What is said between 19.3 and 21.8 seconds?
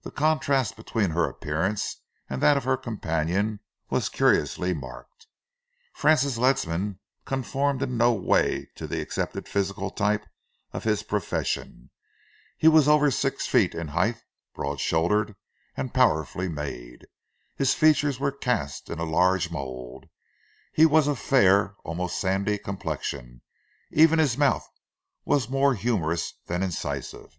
mould, he was of fair,